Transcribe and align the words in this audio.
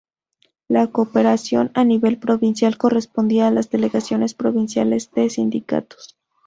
La 0.67 0.87
cooperación 0.87 1.69
a 1.75 1.83
nivel 1.83 2.17
provincial 2.17 2.75
correspondía 2.75 3.47
a 3.47 3.51
las 3.51 3.69
delegaciones 3.69 4.33
provinciales 4.33 5.11
de 5.11 5.29
Sindicatos. 5.29 6.17